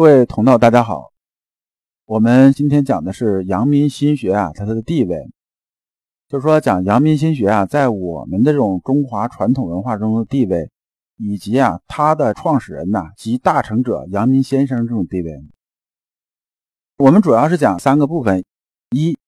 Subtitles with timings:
[0.00, 1.12] 各位同道，大家好。
[2.06, 5.30] 我们今天讲的是阳明心学啊，它的地位，
[6.26, 10.70] 就是说讲阳明心学啊，在我们的这种中华传统文化中的地位，
[11.18, 15.44] 以及啊它的创始人呐及大成者阳明先生这种地位。
[16.96, 18.42] 我们主要是讲三个部分：
[18.92, 19.18] 一，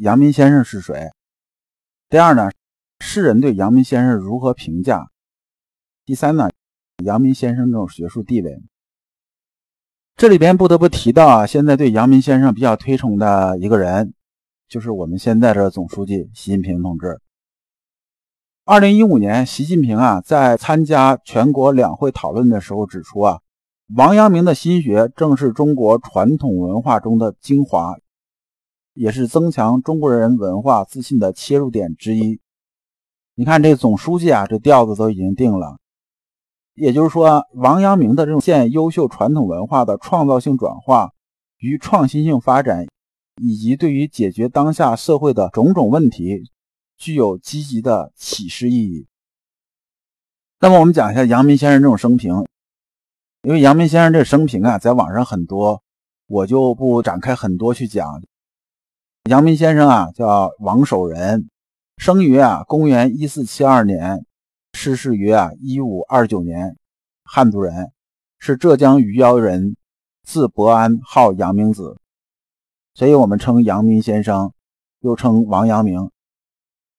[0.00, 1.10] 阳明先生是谁；
[2.08, 2.52] 第二呢，
[3.00, 5.08] 世人对阳明先生如何评价；
[6.04, 6.48] 第三呢，
[7.02, 8.62] 阳明先生这种学术地位。
[10.20, 14.12] 这里边不得不提到啊，现在对阳明先生比较推崇的一个人，
[14.68, 17.22] 就是我们现在的总书记习近平同志。
[18.66, 23.38] 二零一五年，习近平啊在参加全国两会讨论的时候指出啊，
[23.96, 27.96] 王阳明的心学正是中国传统文化中的精华，
[28.92, 32.38] 也是增强中国人文化自信的切入点之一。
[33.34, 35.78] 你看这总书记啊，这调子都已经定了。
[36.80, 41.10] 也就是说，王阳明的这种现优秀传统文化的创造性转化
[41.58, 42.86] 与创新性发展，
[43.36, 46.50] 以及对于解决当下社会的种种问题，
[46.96, 49.06] 具有积极的启示意义。
[50.58, 52.46] 那么，我们讲一下阳明先生这种生平。
[53.42, 55.82] 因为阳明先生这生平啊，在网上很多，
[56.28, 58.22] 我就不展开很多去讲。
[59.28, 61.50] 阳明先生啊，叫王守仁，
[61.98, 64.24] 生于啊公元一四七二年。
[64.72, 66.76] 逝世于啊一五二九年，
[67.24, 67.92] 汉族人，
[68.38, 69.76] 是浙江余姚人，
[70.22, 71.98] 字伯安，号阳明子，
[72.94, 74.52] 所以我们称阳明先生，
[75.00, 76.10] 又称王阳明。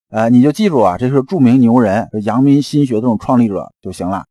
[0.10, 4.26] 呃，你就记住啊，这是著名牛人，阳明心学这种创立者就行了。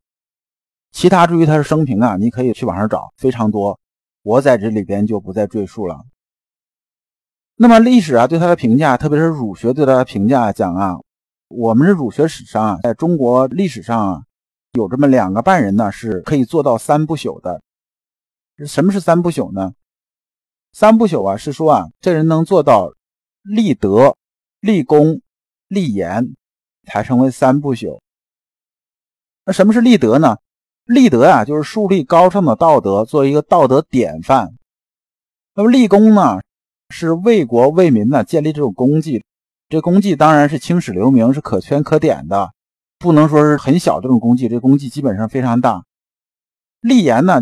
[0.92, 3.80] 其他至于他的生平啊，你可以去网上找，非常多，
[4.22, 6.04] 我在这里边就不再赘述了。
[7.56, 10.98] 那么历史啊对他的评价，特别是儒学对他的评价讲啊。
[11.50, 14.22] 我们是儒学史上啊，在中国历史上啊，
[14.74, 17.60] 有这么两个半人呢，是可以做到三不朽的。
[18.64, 19.74] 什么是三不朽呢？
[20.72, 22.92] 三不朽啊，是说啊，这人能做到
[23.42, 24.16] 立德、
[24.60, 25.22] 立功、
[25.66, 26.36] 立言，
[26.84, 27.98] 才成为三不朽。
[29.44, 30.36] 那什么是立德呢？
[30.84, 34.54] 立德啊，就是树立高尚的道德，做一个道德典范。
[35.56, 36.38] 那么立功呢，
[36.90, 39.24] 是为国为民呢，建立这种功绩。
[39.70, 42.50] 这功绩当然是青史留名，是可圈可点的，
[42.98, 44.48] 不能说是很小这种功绩。
[44.48, 45.84] 这功绩基本上非常大。
[46.80, 47.40] 立言呢，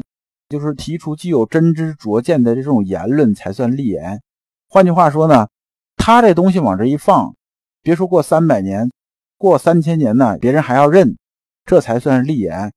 [0.51, 4.21] 就是提出具有真知灼见的这种言论才算立言。
[4.69, 5.49] 换句话说呢，
[5.97, 7.35] 他这东西往这一放，
[7.81, 8.91] 别说过三百年，
[9.39, 11.17] 过三千年呢，别人还要认，
[11.65, 12.71] 这才算是立言。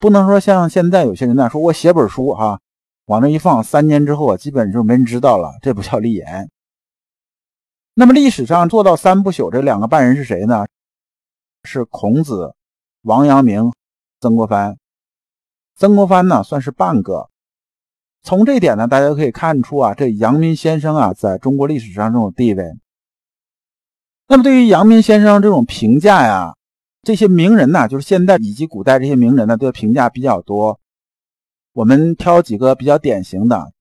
[0.00, 2.58] 不能说像现在有些人呢，说我写本书哈，
[3.06, 6.50] 往那一放，三年之后啊，基本就没人知道了，这不叫立言。
[8.00, 10.68] 那么历史上做到三不朽这两个半人是谁呢？
[11.64, 12.54] 是孔子、
[13.02, 13.72] 王阳明、
[14.20, 14.78] 曾国藩。
[15.74, 17.28] 曾国藩呢算是半个。
[18.22, 22.72] 从这点呢，大家可以看出啊，这阳明先生啊，在中国历史上这种地位。
[24.28, 26.54] 那么对于阳明先生这种评价呀，
[27.02, 30.78] 这些名人呢，就是现代以及古代这些名人呢，对评价比较多。
[31.72, 33.72] 我们挑几个比较典型的。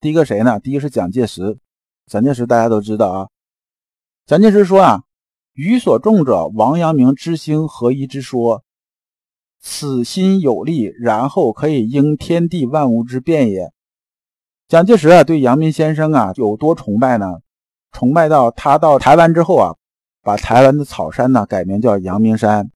[0.00, 0.58] 第一个谁呢？
[0.58, 1.58] 第一个是蒋介石。
[2.08, 3.28] 蒋介石大家都知道啊，
[4.26, 5.02] 蒋介石说啊
[5.52, 8.62] ：“予所重者，王阳明知行合一之说，
[9.60, 13.70] 此心有力，然后可以应天地万物之变也。”
[14.68, 17.40] 蒋介石啊，对阳明先生啊有多崇拜呢？
[17.92, 19.76] 崇拜到他到台湾之后啊，
[20.22, 22.70] 把台湾的草山呢改名叫阳明山，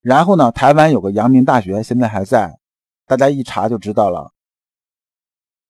[0.00, 2.58] 然后呢，台湾有个阳明大学，现在还在，
[3.06, 4.32] 大家一查就知道了。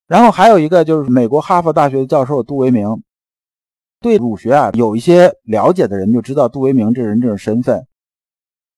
[0.06, 3.02] 然后还有一个就是美国哈佛大学教授杜维明，
[4.00, 7.86] 对儒学啊有一些了解的人就知道杜维明这人这种身份。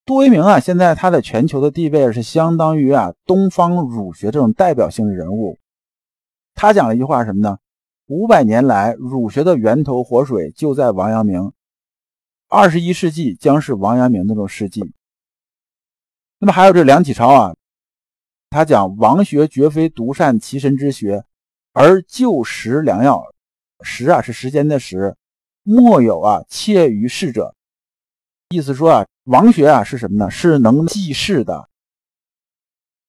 [0.05, 5.59] 杜维明啊，现在他在全球的地位是相当于啊东方儒学这种代表性的人物。
[6.55, 7.59] 他讲了一句话什么呢？
[8.07, 11.53] 五百年来儒学的源头活水就在王阳明，
[12.49, 14.93] 二十一世纪将是王阳明那种世纪。
[16.39, 17.55] 那么还有这梁启超啊。
[18.54, 21.24] 他讲王学绝非独善其身之学，
[21.72, 23.21] 而就时良药。
[23.83, 25.16] 时啊是时间的时，
[25.65, 27.56] 莫有啊怯于世者。
[28.51, 30.30] 意思说啊，王学啊是什么呢？
[30.30, 31.68] 是能济世的。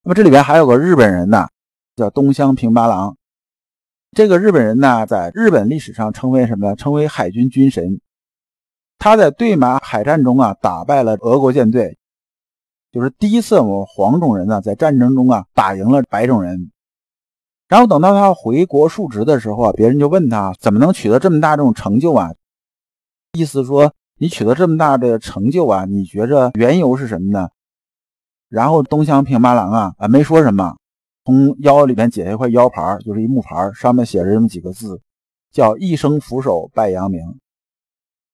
[0.01, 1.47] 那么这里边还有个日本人呢，
[1.95, 3.15] 叫东乡平八郎。
[4.13, 6.75] 这个日本人呢，在日本历史上称为什么呢？
[6.75, 8.01] 称为海军军神。
[8.97, 11.99] 他在对马海战中啊，打败了俄国舰队。
[12.95, 16.71] 就是第一次，我们黄种人呢在战争中啊打赢了白种人，
[17.67, 22.31] 然后等到他回国述职的时候啊，别人就问他怎么能取得这么大这种成就啊？
[23.33, 27.49] 意思说你取得这么大的成就啊，你觉着缘由是什么呢？
[28.47, 30.77] 然后东乡平八郎啊啊没说什么，
[31.25, 35.01] 从腰里边解下一块腰牌，就是一木牌，上面写着这么几个字，
[35.51, 37.21] 叫“一生俯首拜阳明”。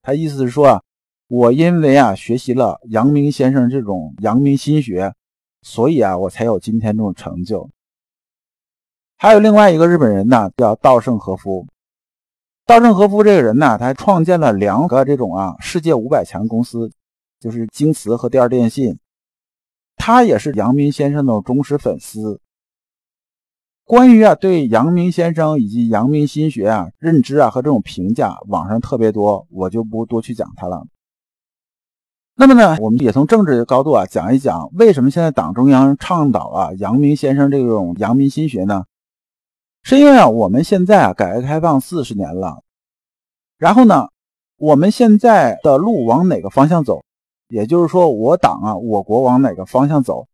[0.03, 0.83] 他意思是说啊，
[1.33, 5.13] 我因为啊学习了阳明先生这种阳明心学，
[5.61, 7.69] 所以啊我才有今天这种成就。
[9.17, 11.65] 还有另外一个日本人呢，叫稻盛和夫。
[12.65, 16.91] 稻盛和夫这个人呢，他创建了两个这种啊世界五百强公司，
[17.39, 18.99] 就是京瓷和第二电信。
[19.95, 22.41] 他也是阳明先生的忠实粉丝。
[23.85, 30.85] 关于啊对阳明先生以及阳明心学啊认知啊和这种评价，网上特别多，我就不多去讲他了。
[32.41, 38.85] 那么呢，我们也从政治的高度啊讲一讲，为什么现在党中央倡导啊阳明先生这种阳明心学呢？
[39.83, 42.63] 是因为啊，我们现在啊，改革开放四十年了，
[43.59, 44.07] 然后呢，
[44.57, 47.03] 我们现在的路往哪个方向走？
[47.47, 50.25] 也就是说，我党啊，我国往哪个方向走？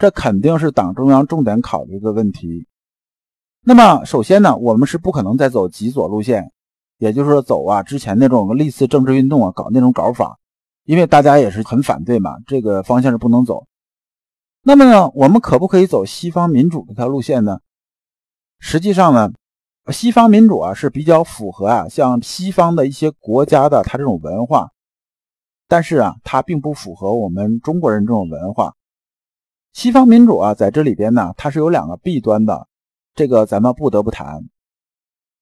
[0.00, 2.66] 这肯定是党中央重点考虑的问题。
[3.64, 6.50] 那么，首先呢，我们是不可能再走极左路线，
[6.98, 10.40] 也就是说，走啊之前那种历次政治运动啊，搞那种搞法，
[10.84, 13.66] 因为大家也是很反对嘛，这个方向是不能走。
[14.62, 17.60] 那么呢，我们可不可以走西方民主这条路线呢？
[18.58, 19.32] 实际上呢，
[19.92, 24.70] 西方民主啊是比较符合啊，像西方的一些国家的它这种文化，
[25.66, 28.74] 但是啊，它并不符合我们中国人这种文化。
[29.72, 32.68] 西方民主啊，在这里边呢，它是有两个弊端的，
[33.14, 34.48] 这个咱们不得不谈。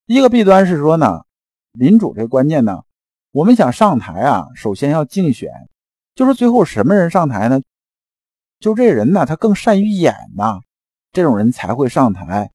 [0.06, 1.24] 一个弊端是说呢，
[1.72, 2.82] 民主这个观念呢，
[3.32, 5.52] 我们想上台啊，首先要竞选，
[6.16, 7.60] 就是最后什么人上台呢？
[8.58, 10.60] 就这人呢，他更善于演呐，
[11.12, 12.50] 这种人才会上台。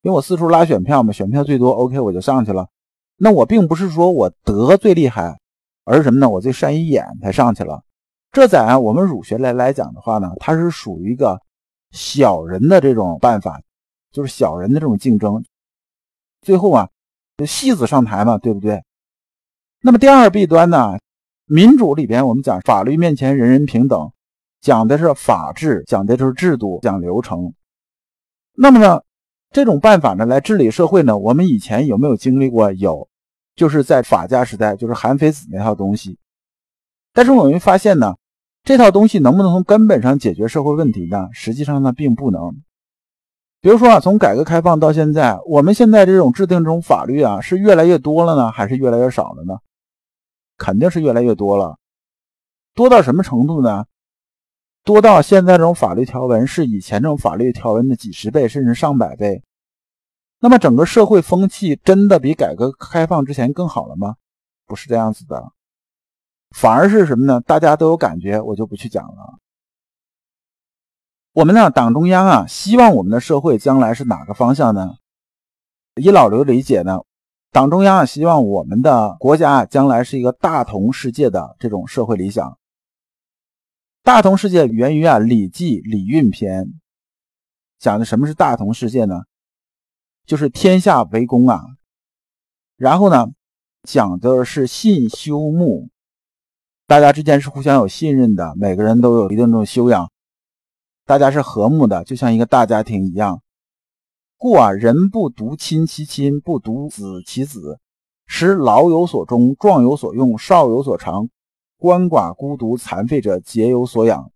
[0.00, 2.68] 因为我四处拉选票嘛，选票最多，OK，我就上去了。
[3.16, 5.38] 那我并不是说我德最厉害，
[5.84, 6.30] 而是什么呢？
[6.30, 7.82] 我最善于演才上去了。
[8.32, 11.38] 这在我们儒学来来讲的话呢，它是属于一个
[11.90, 13.60] 小人的这种办法，
[14.10, 15.44] 就是小人的这种竞争。
[16.40, 16.88] 最后啊，
[17.36, 18.82] 就戏子上台嘛，对不对？
[19.86, 20.98] 那么第二弊端呢，
[21.44, 24.10] 民主里边我们讲法律面前人人平等，
[24.62, 27.52] 讲的是法治，讲的就是制度，讲流程。
[28.56, 29.02] 那么呢？
[29.50, 32.72] 这种办法呢，来治理社会呢，我们以前有没有经历过？
[32.72, 33.06] 有，
[33.54, 36.16] 就是在法家时代，就是韩非子那套东西。
[37.12, 38.14] 但是我们发现呢，
[38.62, 41.28] 这套东西能不能从根本上解决社会问题呢？
[41.34, 42.56] 实际上呢，并不能。
[43.60, 49.58] 比如说啊，从改革开放到现在，我们现在这种制定这种法律啊，是越来越多了呢，还是越来越少了呢？
[50.56, 51.78] 肯定是越来越多了。
[52.74, 53.86] 多到什么程度呢？
[54.82, 59.42] 多到现在这种法律条文是以前这种法律条文的几十倍甚至上百倍，
[60.40, 64.16] 那么整个社会风气真的比改革开放之前更好了吗？
[64.66, 65.52] 不是这样子的，
[66.50, 67.40] 反而是什么呢？
[67.40, 69.38] 大家都有感觉，我就不去讲了。
[71.32, 74.96] 我们呢，党中央啊，希望我们的社会将来是哪个方向呢？
[75.96, 77.00] 以老刘理解呢，
[77.54, 82.58] 党中央啊，希望我们的国家，将来是一个大同世界的这种社会理想。
[84.02, 86.64] 大同世界源于啊《礼记·礼运篇》，
[87.78, 89.22] 讲的什么是大同世界呢？
[90.26, 91.62] 就是天下为公啊。
[92.76, 93.28] 然后呢，
[93.84, 95.90] 讲的是信修睦，
[96.88, 100.10] 大家之间是互相有信任的，每个人都有一定的修养，
[101.06, 103.43] 大家是和睦的，就像一个大家庭一样。
[104.44, 107.80] 故啊，人不独亲其亲，不独子其子，
[108.26, 111.30] 使老有所终，壮有所用，少有所长。
[111.78, 114.30] 鳏寡孤独残废者皆有所养，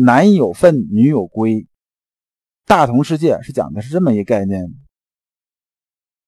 [0.00, 1.66] 男有分，女有归。
[2.64, 4.66] 大同世界是讲的是这么一个概念。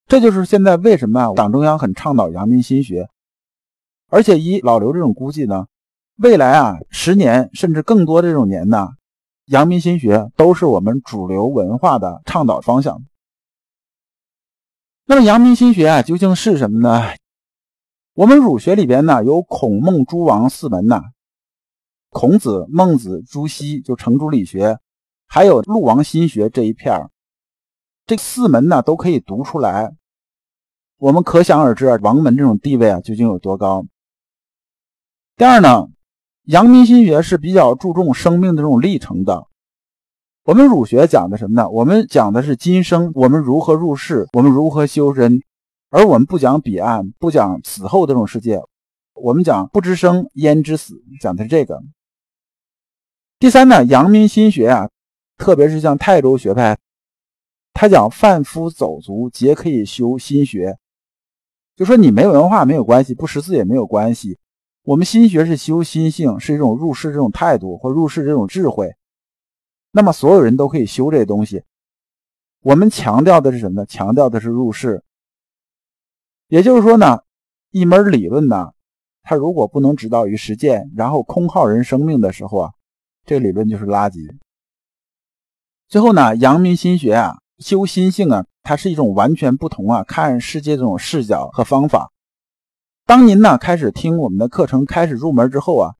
[0.06, 3.08] 这就是现在为什么党中央很倡导阳明心学，
[4.10, 5.68] 而且以老刘这种估计呢，
[6.18, 8.88] 未来啊十年甚至更多这种年呢，
[9.46, 13.02] 阳明心学都是我们主流文化的倡导方向。
[15.04, 17.02] 那么阳明心学啊究竟是什么呢？
[18.14, 21.02] 我们儒学里边呢，有孔孟诸王四门呐，
[22.10, 24.78] 孔子、孟子、朱熹就程朱理学，
[25.26, 27.10] 还有陆王心学这一片
[28.06, 29.92] 这四门呢都可以读出来。
[30.98, 33.84] 我们可想而知啊，王门这种地位啊究竟有多高。
[35.36, 35.88] 第二呢，
[36.44, 39.48] 阳明心学是比较注重生命的这种历程的。
[40.44, 41.70] 我们儒学讲的什么呢？
[41.70, 45.40] 我们讲的是今生我们如何入世，我们如何修身。
[45.88, 48.60] 而我们不讲彼岸，不讲死后这种世界，
[49.14, 51.80] 我们讲不知生焉知死，讲的是这个。
[53.38, 54.90] 第三呢，阳明心学啊，
[55.36, 56.76] 特别是像泰州学派，
[57.72, 60.76] 他讲贩夫走卒皆可以修心学，
[61.76, 64.38] 就说你没文化没有关系，不识字也没有关系。
[64.82, 68.92] 我们心学是修心性，是一种入世这种态度或入世这种智慧。
[69.92, 71.64] 那么所有人都可以修这东西，
[72.62, 73.86] 我们强调的是什么呢？
[73.86, 75.04] 强调的是入世。
[76.48, 77.20] 也就是说呢，
[77.70, 78.72] 一门理论呢，
[79.22, 82.72] 它如果不能指导于实践，然后空耗人生命的时候啊，
[83.26, 84.18] 这理论就是垃圾。
[85.88, 92.10] 最后呢，阳明心学啊，修心性啊，它是一种完全不同啊看世界这种视角和方法。
[93.04, 95.94] 当您呢开始听我们的课程，开始入门之后啊，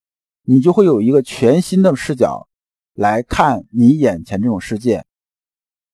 [0.45, 2.49] 你就会有一个全新的视角
[2.95, 5.05] 来看你眼前这种世界。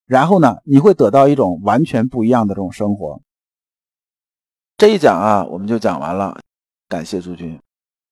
[0.07, 3.21] 然后呢，你会得到一种完全不一样的这种生活。
[4.77, 6.41] 这一讲啊，我们就讲完了，
[6.89, 7.61] 感谢诸君。